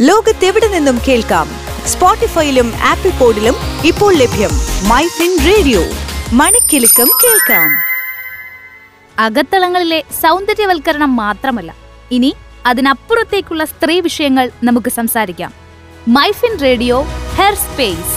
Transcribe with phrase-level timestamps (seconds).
[0.00, 1.48] ലോകത്തെവിടെ നിന്നും കേൾക്കാം?
[1.86, 3.54] സ്പോട്ടിഫൈയിലും ആപ്പിൾ പോഡിലും
[3.84, 4.50] ഇപ്പോൾ ലഭ്യം
[4.88, 5.80] മൈ ഫിൻ റേഡിയോ.
[6.32, 7.70] മണിക്കെലക്കം കേൾക്കാം.
[9.18, 11.74] അകത്തളങ്ങളിലെ സൗന്ദര്യവൽക്കരണം മാത്രമല്ല
[12.10, 15.52] ഇനി അതിനപ്പുറത്തേക്കുള്ള സ്ത്രീ വിഷയങ്ങൾ നമുക്ക് സംസാരിക്കാം.
[16.08, 17.00] My fin radio
[17.34, 18.16] hair space.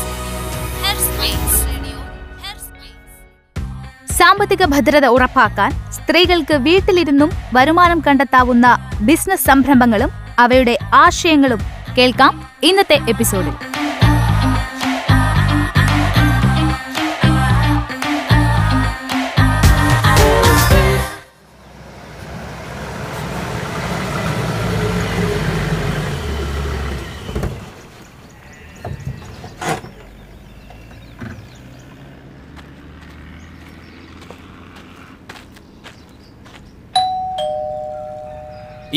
[4.18, 10.10] സാമ്പത്തിക ഭദ്രത ഉറപ്പാക്കാൻ സ്ത്രീകൾക്ക് വീട്ടിലിരുന്നും വരുമാനം കണ്ടെത്താവുന്ന ബിസിനസ് സംരംഭങ്ങളും
[10.40, 12.34] അവയുടെ ആശയങ്ങളും കേൾക്കാം
[12.64, 13.56] ഇന്നത്തെ എപ്പിസോഡിൽ.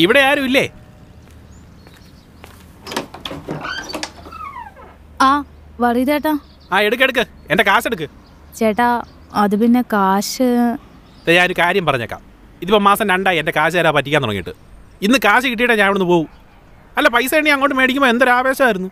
[0.03, 0.63] ഇവിടെ ആരും ഇല്ലേ
[5.21, 5.29] ആ
[5.81, 6.33] വറീതേട്ടാ.
[6.71, 7.23] ആ എടുക്ക് എടുക്ക്.
[7.51, 8.07] എന്റെ കാശ് എടുക്ക്.
[8.59, 8.89] ചേട്ടാ
[9.41, 10.47] അത് പിന്നെ കാശ്
[11.27, 12.21] ഞാൻ ഒരു കാര്യം പറഞ്ഞേക്കാം.
[12.63, 14.53] ഇതിപ്പോ മാസം രണ്ടായി എന്റെ കാശ് തരാൻ പറ്റിക്കാൻ തുടങ്ങിയിട്ട്.
[15.05, 16.29] ഇന്ന് കാശ് കിട്ടിയിട്ടേ ഞാൻ ഇവിടുന്ന് പോകും
[16.97, 18.89] അല്ല പൈസ എണ്ണി അങ്ങോട്ട് മേടിക്കുമ്പോൾ എന്തൊരു ആവേശമായിരുന്നു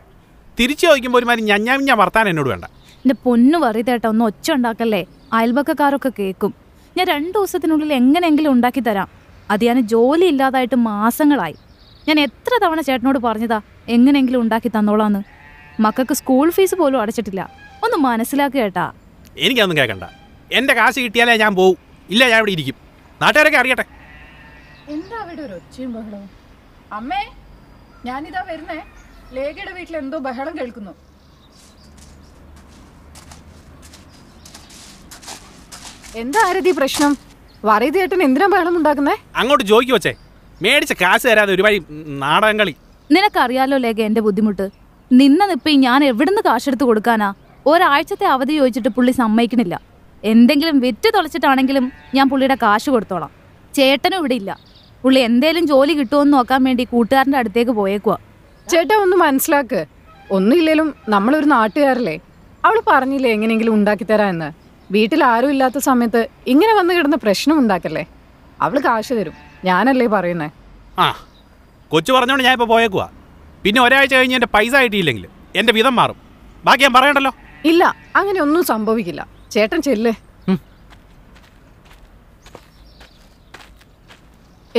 [0.59, 2.65] തിരിച്ചു ചോദിക്കുമ്പോൾ ഒരുമാതിരി ഞഞ്ഞാമിഞ്ഞ വർത്താനം എന്നോട് വേണ്ട.
[3.03, 5.01] എന്റെ പൊന്നു വറീതേട്ടാ ഒന്ന് ഒച്ച ഉണ്ടാക്കല്ലേ?
[5.33, 6.51] അയൽപക്കക്കാരൊക്കെ കേൾക്കും
[6.97, 9.07] ഞാൻ രണ്ടു ദിവസത്തിനുള്ളിൽ എങ്ങനെയെങ്കിലും ഉണ്ടാക്കി തരാം.
[9.51, 11.55] അത് ഞാൻ ജോലി ഇല്ലാതായിട്ട് മാസങ്ങളായി.
[12.07, 15.21] ഞാൻ എത്ര തവണ ചേട്ടനോട് പറഞ്ഞതാ എങ്ങനെയെങ്കിലും ഉണ്ടാക്കി തന്നോളാന്ന്.
[15.79, 17.49] മക്കൾക്ക് സ്കൂൾ ഫീസ് പോലും അടച്ചിട്ടില്ല.
[17.83, 18.93] ഒന്ന് മനസ്സിലാക്കുക കേട്ടാ
[19.37, 20.03] എനിക്കൊന്നും കേൾക്കണ്ട
[20.51, 21.77] എന്റെ കാശ് കിട്ടിയാലേ ഞാൻ പോവും.
[22.09, 22.75] ഇല്ല ഞാൻ ഇവിടെ ഇരിക്കും.
[23.21, 23.85] നാട്ടുകാരൊക്കെ അറിയട്ടെ.
[24.89, 26.29] എന്താ അവിടെ ഒരു ഒച്ചയും ബഹളവും?
[26.93, 27.21] അമ്മേ
[28.05, 28.81] ഞാനിതാ വരുന്നേ.
[29.33, 30.91] ലേഖയുടെ വീട്ടിൽ എന്തോ ബഹളം കേൾക്കുന്നു.
[36.15, 37.17] എന്താ ആരതി പ്രശ്നം?
[37.65, 39.15] വറയതേട്ടൻ എന്തിനാ ബഹളം ഉണ്ടാക്കുന്നേ?
[39.35, 40.13] അങ്ങോട്ട് ചോദിക്കുവച്ചേ
[40.61, 41.75] മേടിച്ച കാശ് തരാതെ ഒരുപാട്
[42.21, 42.75] നാടകം കളി
[43.11, 44.82] നിനക്കറിയാലോ ലേഖ എന്റെ ബുദ്ധിമുട്ട്.
[45.11, 47.33] നിന്ന നിപ്പി ഞാൻ എവിടുന്ന് കാശെടുത്ത് കൊടുക്കാനാ?
[47.65, 49.75] ഒരാഴ്ചത്തെ അവധി ചോദിച്ചിട്ട് പുള്ളി സമ്മതിക്കണില്ല.
[50.23, 53.31] എന്തെങ്കിലും വിറ്റ് തുളച്ചിട്ടാണെങ്കിലും ഞാൻ പുള്ളിയുടെ കാശ് കൊടുത്തോളാം.
[53.73, 54.59] ചേട്ടനും ഇവിടെ ഇല്ല.
[55.03, 58.17] പുള്ളി എന്തേലും ജോലി കിട്ടുമെന്ന് നോക്കാൻ വേണ്ടി കൂട്ടുകാരന്റെ അടുത്തേക്ക് പോയേക്കുവാ.
[58.71, 59.85] ചേട്ടൻ ഒന്ന് മനസ്സിലാക്ക്.
[60.31, 62.15] ഒന്നുമില്ലേലും നമ്മളൊരു നാട്ടുകാരല്ലേ?
[62.65, 64.49] അവൾ പറഞ്ഞില്ലേ എങ്ങനെയെങ്കിലും ഉണ്ടാക്കി തരാമെന്ന്?
[64.91, 68.03] വീട്ടിൽ ആരും ഇല്ലാത്ത സമയത്ത് ഇങ്ങനെ വന്ന് കിടന്ന പ്രശ്നം ഉണ്ടാക്കല്ലേ?
[68.61, 69.35] അവൾ കാശ് തരും.
[69.65, 70.49] ഞാനല്ലേ പറയുന്നേ?
[70.99, 71.07] ആ
[71.91, 73.07] കൊച്ചു പറഞ്ഞോണ്ട് ഞാൻ ഇപ്പോൾ പോയേക്കുവാ.
[73.63, 75.25] പിന്നെ ഒരാഴ്ച കഴിഞ്ഞ് എന്റെ പൈസ കിട്ടിയില്ലെങ്കിൽ
[75.59, 76.17] എന്റെ വിധം മാറും.
[76.65, 77.31] ബാക്കി ഞാൻ പറയണ്ടല്ലോ?
[77.71, 77.83] ഇല്ല
[78.19, 79.21] അങ്ങനെ ഒന്നും സംഭവിക്കില്ല.
[79.53, 80.13] ചേട്ടൻ ചെല്ലേ.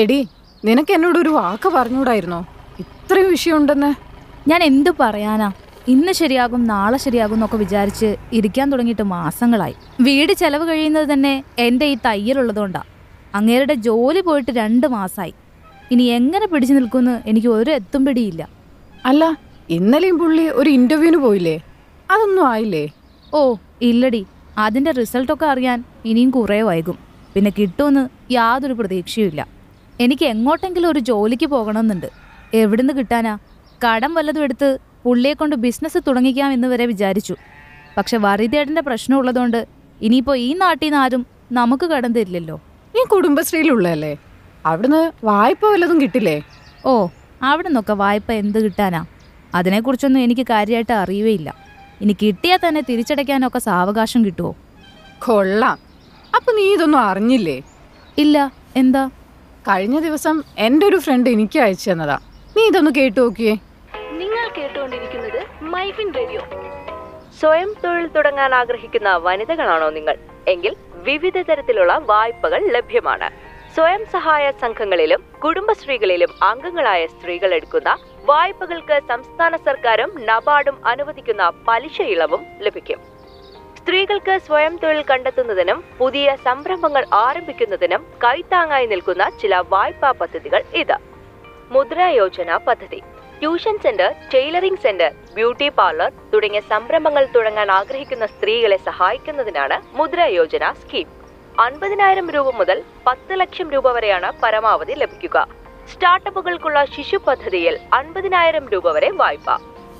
[0.03, 0.21] എടി
[0.67, 2.39] നിനക്ക് എന്നോട് ഒരു വാക്ക് പറഞ്ഞുകൂടായിരുന്നോ?
[2.83, 3.91] ഇത്രയും വിഷയമുണ്ടെന്ന്.
[4.51, 5.49] ഞാൻ എന്തു പറയാനാ?
[5.93, 8.09] ഇന്ന് ശരിയാകും നാളെ ശരിയാകും എന്നൊക്കെ വിചാരിച്ച്
[8.39, 9.77] ഇരിക്കാൻ തുടങ്ങിയിട്ട് മാസങ്ങളായി.
[10.07, 11.33] വീട് ചെലവ് കഴിയുന്നത് തന്നെ
[11.67, 12.83] എന്റെ ഈ തയ്യലുള്ളതുകൊണ്ടാ.
[13.39, 15.35] അങ്ങേരുടെ ജോലി പോയിട്ട് രണ്ട് മാസമായി
[15.93, 18.43] ഇനി എങ്ങനെ പിടിച്ചു നിൽക്കുമെന്ന് എനിക്ക് ഒരു എത്തും പിടിയില്ല.
[19.05, 19.39] അല്ല
[19.71, 21.63] ഇന്നലെയും പുള്ളി ഒരു ഇന്റർവ്യൂവിന് പോയില്ലേ?
[22.11, 22.89] അതൊന്നും ആയില്ലേ?
[23.35, 24.27] ഓ ഇല്ലടി.
[24.59, 26.99] അതിന്റെ റിസൾട്ടൊക്കെ അറിയാൻ ഇനിയും കുറേ വൈകും.
[27.35, 29.47] പിന്നെ കിട്ടുമെന്ന് യാതൊരു പ്രതീക്ഷയുമില്ല.
[30.01, 32.09] എനിക്ക് എങ്ങോട്ടെങ്കിലും ഒരു ജോലിക്ക് പോകണമെന്നുണ്ട്.
[32.55, 33.39] എവിടുന്ന് കിട്ടാനാ?
[33.87, 37.37] കടം വല്ലതും എടുത്ത് പുള്ളിയെ കൊണ്ട് ബിസിനസ് തുടങ്ങിക്കാം എന്ന് വരെ വിചാരിച്ചു.
[37.97, 39.67] പക്ഷെ വറിതേട്ടന്റെ പ്രശ്നമുള്ളതുകൊണ്ട്
[40.03, 42.57] ഇനിയിപ്പോൾ ഈ നാട്ടിൽ നിന്ന് ആരും നമുക്ക് കടം തരില്ലല്ലോ.
[42.95, 44.17] നീ കുടുംബശ്രീയിലുള്ളതല്ലേ?
[44.67, 46.43] അവിടുന്ന് വായ്പ വല്ലതും കിട്ടില്ലേ?
[46.87, 47.09] ഓ
[47.45, 49.05] അവിടെ നിന്നൊക്കെ വായ്പ എന്ത് കിട്ടാനാ?
[49.55, 51.55] അതിനെക്കുറിച്ചൊന്നും എനിക്ക് കാര്യമായിട്ട് അറിയുകയില്ല.
[52.01, 54.57] ഇനി കിട്ടിയാൽ തന്നെ തിരിച്ചടയ്ക്കാനൊക്കെ സാവകാശം കിട്ടുമോ
[55.19, 55.79] കൊള്ളാം.
[56.37, 57.63] അപ്പൊ നീ ഇതൊന്നും അറിഞ്ഞില്ലേ?
[58.19, 58.53] ഇല്ല.
[58.77, 59.11] എന്താ?
[59.69, 62.19] കഴിഞ്ഞ ദിവസം എന്റെ ഒരു ഫ്രണ്ട് എനിക്ക് അയച്ചു തന്നതാ.
[62.57, 63.59] നീ ഇതൊന്ന് കേട്ടു നോക്കിയേ.
[64.13, 66.41] നിങ്ങൾ കേട്ടുകൊണ്ടിരിക്കുന്നത് മൈഫിൻ റേഡിയോ.
[67.41, 70.19] സ്വയം തൊഴിൽ തുടങ്ങാൻ ആഗ്രഹിക്കുന്ന വനിതകളാണോ നിങ്ങൾ?
[70.49, 73.31] എങ്കിൽ വിവിധ തരത്തിലുള്ള വായ്പകൾ ലഭ്യമാണ്.
[73.75, 77.91] സ്വയം സഹായ സംഘങ്ങളിലും കുടുംബശ്രീകളിലും അംഗങ്ങളായ സ്ത്രീകൾ എടുക്കുന്ന
[78.29, 82.99] വായ്പകൾക്ക് സംസ്ഥാന സർക്കാരും നബാർഡും അനുവദിക്കുന്ന പലിശ ഇളവും ലഭിക്കും.
[83.79, 90.97] സ്ത്രീകൾക്ക് സ്വയം തൊഴിൽ കണ്ടെത്തുന്നതിനും പുതിയ സംരംഭങ്ങൾ ആരംഭിക്കുന്നതിനും കൈത്താങ്ങായി നിൽക്കുന്ന ചില വായ്പാ പദ്ധതികൾ ഇത്.
[91.75, 93.01] മുദ്ര യോജന പദ്ധതി.
[93.41, 101.09] Tuition centre tailoring centre beauty parlour തുടങ്ങിയ സംരംഭങ്ങൾ തുടങ്ങാൻ ആഗ്രഹിക്കുന്ന സ്ത്രീകളെ സഹായിക്കുന്നതിനാണ് മുദ്ര യോജന സ്കീം.
[101.61, 105.49] അൻപതിനായിരം രൂപ മുതൽ പത്ത് ലക്ഷം രൂപ വരെയാണ് പരമാവധി ലഭിക്കുക.
[105.93, 109.51] സ്റ്റാർട്ടപ്പുകൾക്കുള്ള ശിശു പദ്ധതിയിൽ അൻപതിനായിരം രൂപ വരെ വായ്പ.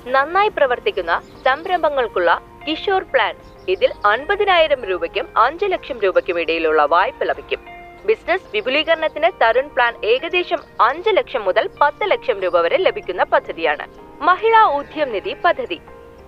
[0.07, 3.35] നന്നായി പ്രവർത്തിക്കുന്ന സംരംഭങ്ങൾക്കുള്ള കിഷോർ പ്ലാൻ.
[3.67, 7.59] ഇതിൽ അൻപതിനായിരം രൂപയ്ക്കും അഞ്ച് ലക്ഷം രൂപയ്ക്കും ഇടയിലുള്ള വായ്പ ലഭിക്കും.
[8.05, 13.87] ബിസിനസ് വിപുലീകരണത്തിന് തരുൺ പ്ലാൻ ഏകദേശം അഞ്ച് ലക്ഷം മുതൽ പത്ത് ലക്ഷം രൂപ വരെ ലഭിക്കുന്ന പദ്ധതിയാണ്.
[14.23, 15.79] മഹിളാ ഉദ്യം നിധി പദ്ധതി.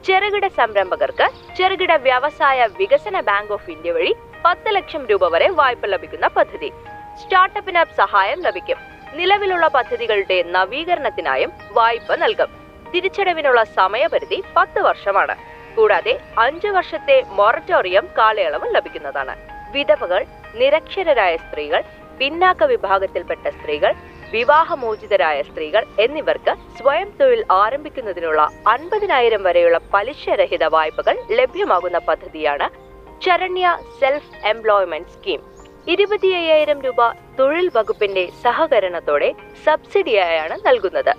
[0.05, 4.15] ചെറുകിട സംരംഭകർക്ക് ചെറുകിട വ്യവസായ വികസന ബാങ്ക് ഓഫ് ഇന്ത്യ വഴി
[4.45, 6.73] പത്ത് ലക്ഷം രൂപ വരെ വായ്പ ലഭിക്കുന്ന പദ്ധതി.
[7.21, 8.77] സ്റ്റാർട്ടപ്പിന് സഹായം ലഭിക്കും.
[9.13, 12.47] നിലവിലുള്ള പദ്ധതികളുടെ നവീകരണത്തിനായും വായ്പ നൽകും.
[12.93, 15.35] തിരിച്ചടവിനുള്ള സമയപരിധി പത്ത് വർഷമാണ്.
[15.75, 19.35] കൂടാതെ അഞ്ചു വർഷത്തെ മൊറട്ടോറിയം കാലയളവ് ലഭിക്കുന്നതാണ്.
[19.71, 20.25] വിധവകൾ
[20.55, 21.83] നിരക്ഷരരായ സ്ത്രീകൾ
[22.19, 23.95] പിന്നാക്ക വിഭാഗത്തിൽപ്പെട്ട സ്ത്രീകൾ
[24.31, 32.86] വിവാഹമോചിതരായ സ്ത്രീകൾ എന്നിവർക്ക് സ്വയം തൊഴിൽ ആരംഭിക്കുന്നതിനുള്ള അൻപതിനായിരം വരെയുള്ള പലിശരഹിത വായ്പകൾ ലഭ്യമാകുന്ന പദ്ധതിയാണ്
[33.23, 33.67] ചരണ്യ
[33.99, 35.41] സെൽഫ് എംപ്ലോയ്മെന്റ് സ്കീം.
[35.87, 37.01] ഇരുപത്തി അയ്യായിരം രൂപ
[37.39, 39.29] തൊഴിൽ വകുപ്പിന്റെ സഹകരണത്തോടെ
[39.65, 41.13] സബ്സിഡിയായാണ് നൽകുന്നത്.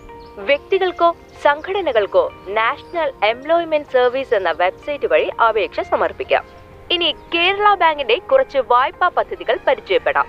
[0.49, 1.09] വ്യക്തികൾക്കോ
[1.43, 6.45] സംഘടനകൾക്കോ നാഷണൽ എംപ്ലോയ്മെന്റ് സർവീസ് എന്ന വെബ്സൈറ്റ് വഴി അപേക്ഷ സമർപ്പിക്കാം.
[6.91, 10.29] ഇനി കേരള ബാങ്കിന്റെ കുറച്ച് വായ്പാ പദ്ധതികൾ പരിചയപ്പെടാം.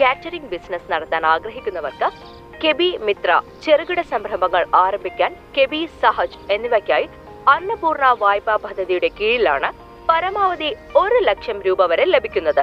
[0.00, 2.08] കാറ്ററിംഗ് ബിസിനസ് നടത്താൻ ആഗ്രഹിക്കുന്നവർക്ക്
[2.64, 7.08] കെബി മിത്ര ചെറുകിട സംരംഭങ്ങൾ ആരംഭിക്കാൻ കെബി സഹജ് എന്നിവയ്ക്കായി
[7.48, 12.62] അന്നപൂർണ വായ്പാ പദ്ധതിയുടെ കീഴിലാണ് പരമാവധി ഒരു ലക്ഷം രൂപ വരെ ലഭിക്കുന്നത്.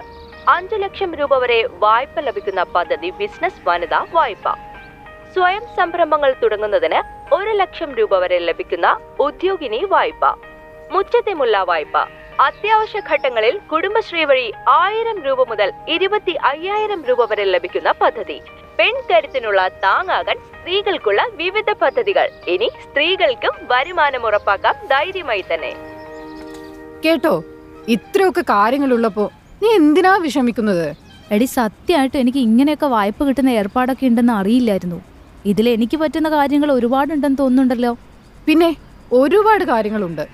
[0.50, 4.56] അഞ്ചു ലക്ഷം രൂപ വരെ വായ്പ ലഭിക്കുന്ന പദ്ധതി ബിസിനസ് വനിതാ വായ്പ.
[5.34, 7.00] സ്വയം സംരംഭങ്ങൾ തുടങ്ങുന്നതിന്
[7.34, 10.26] ഒരു ലക്ഷം രൂപ വരെ ലഭിക്കുന്ന ഉദ്യോഗിനി വായ്പ.
[10.92, 11.98] മുറ്റത്തെ മുല്ല വായ്പ.
[12.40, 18.42] അത്യാവശ്യ ഘട്ടങ്ങളിൽ കുടുംബശ്രീ വഴി ആയിരം രൂപ മുതൽ ഇരുപത്തി അയ്യായിരം രൂപ വരെ ലഭിക്കുന്ന പദ്ധതി.
[18.80, 22.30] പെൺകരുത്തിനുള്ള താങ്ങാകാൻ സ്ത്രീകൾക്കുള്ള വിവിധ പദ്ധതികൾ.
[22.48, 25.93] ഇനി സ്ത്രീകൾക്കും വരുമാനം ഉറപ്പാക്കാം ധൈര്യമായി തന്നെ.
[27.06, 27.44] കേട്ടോ?
[27.88, 29.32] ഇത്രയൊക്കെ കാര്യങ്ങളുള്ളപ്പോ
[29.64, 30.88] നീ എന്തിനാ വിഷമിക്കുന്നത്?
[31.32, 35.00] എടി സത്യമായിട്ട് എനിക്ക് ഇങ്ങനെയൊക്കെ വായ്പ കിട്ടുന്ന ഏർപ്പാടൊക്കെ ഉണ്ടെന്ന് അറിയില്ലായിരുന്നു.
[35.46, 37.98] ഇതിൽ എനിക്ക് പറ്റുന്ന കാര്യങ്ങൾ ഒരുപാടുണ്ടെന്ന് തോന്നുന്നുണ്ടല്ലോ.
[38.48, 38.76] പിന്നെ
[39.12, 40.26] ഒരുപാട് കാര്യങ്ങളുണ്ട്.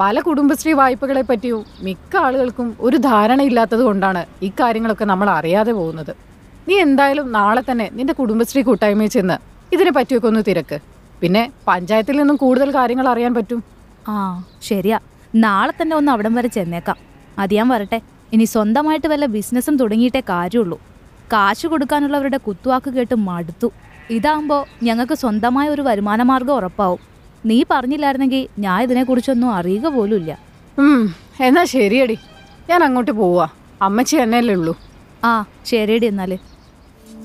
[0.00, 6.12] പല കുടുംബശ്രീ വായ്പകളെ പറ്റിയും മിക്ക ആളുകൾക്കും ഒരു ധാരണയില്ലാത്തത് കൊണ്ടാണ് ഇക്കാര്യങ്ങളൊക്കെ നമ്മൾ അറിയാതെ പോകുന്നത്.
[6.68, 9.36] നീ എന്തായാലും നാളെ തന്നെ നിന്റെ കുടുംബശ്രീ കൂട്ടായ്മയിൽ ചെന്ന്
[9.72, 10.78] ഇതിനെ പറ്റിയൊക്കെ ഒന്ന് തിരക്ക്.
[11.22, 13.64] പിന്നെ പഞ്ചായത്തിൽ നിന്നും കൂടുതൽ കാര്യങ്ങൾ അറിയാൻ പറ്റും.
[14.08, 14.98] ആ ശരിയാ.
[15.34, 16.96] നാളെ തന്നെ ഒന്ന് അവിടം വരെ ചെന്നേക്കാം.
[17.38, 18.00] അത് ഞാൻ വരട്ടെ.
[18.32, 20.80] ഇനി സ്വന്തമായിട്ട് വല്ല ബിസിനസ്സും തുടങ്ങിയിട്ടേ കാര്യമുള്ളൂ.
[21.32, 23.72] കാശ് കൊടുക്കാനുള്ളവരുടെ കുത്തുവാക്ക് കേട്ട് മടുത്തു.
[24.10, 26.98] ഇതാകുമ്പോൾ ഞങ്ങൾക്ക് സ്വന്തമായ ഒരു വരുമാന മാർഗം ഉറപ്പാവും.
[27.46, 30.38] നീ പറഞ്ഞില്ലായിരുന്നെങ്കിൽ ഞാൻ ഇതിനെക്കുറിച്ചൊന്നും അറിയുക പോലുമില്ല.
[31.40, 32.18] എന്നാ ശരിയടി.
[32.70, 33.48] ഞാൻ അങ്ങോട്ട് പോവാ.
[33.82, 34.78] അമ്മച്ചി എന്നല്ലേ ഉള്ളൂ.
[35.24, 36.38] ആ ശരിയടി എന്നാൽ.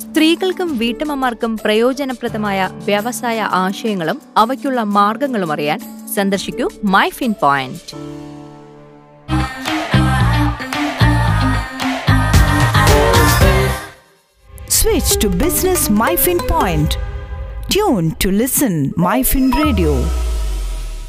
[0.02, 7.82] സ്ത്രീകൾക്കും വീട്ടമ്മമാർക്കും പ്രയോജനപ്രദമായ വ്യവസായ ആശയങ്ങളും അവയ്ക്കുള്ള മാർഗങ്ങളും അറിയാൻ സന്ദർശിക്കൂ my fin point.
[14.72, 16.96] Switch to business my fin point
[17.72, 19.94] tune to listen my fin radio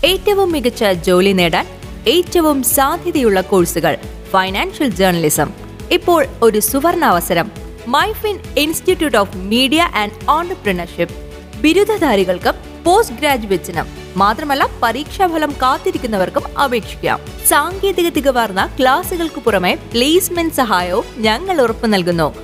[0.05, 1.67] ഏറ്റവും മികച്ച ജോലി നേടാൻ
[2.07, 3.95] ഏറ്റവും സാധ്യതയുള്ള കോഴ്സുകൾ
[4.31, 5.49] ഫൈനാൻഷ്യൽ ജേർണലിസം
[5.91, 7.47] ഇപ്പോൾ ഒരു സുവർണ അവസരം
[7.87, 11.17] my fin institute of media and entrepreneurship
[11.63, 13.87] ബിരുദധാരികൾക്കും post ഗ്രാജുവേറ്റ്സിനും
[14.17, 17.21] മാത്രമല്ല പരീക്ഷാഫലം കാത്തിരിക്കുന്നവർക്കും അപേക്ഷിക്കാം.
[17.49, 22.35] സാങ്കേതിക തികവാർന്ന ക്ലാസുകൾക്ക് പുറമെ പ്ലേസ്മെന്റ് സഹായവും ഞങ്ങൾ ഉറപ്പു നൽകുന്നു.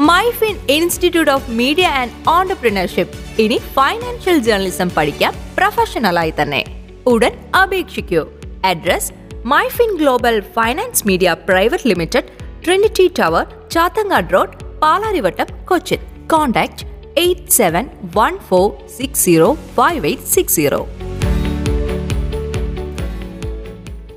[0.00, 3.40] My fin institute of media and entrepreneurship.
[3.40, 6.64] ഇനി ഫൈനാൻഷ്യൽ ജേർണലിസം പഠിക്കാം പ്രൊഫഷണലായി തന്നെ.
[7.06, 8.26] ഉടൻ അപേക്ഷിക്കൂ.
[8.64, 9.12] Address
[9.44, 15.98] my fin global finance media private limited Trinity Tower Chathangad road Palarivattom Cochin.
[16.32, 20.86] Contact eight seven one four six zero five eight six zero.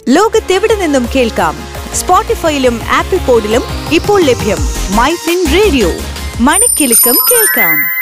[0.09, 1.55] ലോകത്തെവിടെ നിന്നും കേൾക്കാം?
[1.93, 3.61] സ്പോട്ടിഫൈയിലും apple പോഡിലും
[3.93, 4.57] ഇപ്പോൾ ലഭ്യം
[4.95, 5.89] മൈ ഫിൻ റേഡിയോ.
[6.39, 7.96] മണിക്കെലക്കം കേൾക്കാം.